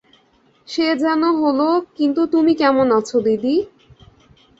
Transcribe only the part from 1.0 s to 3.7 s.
যেন হল, কিন্তু তুমি কেমন আছ দিদি?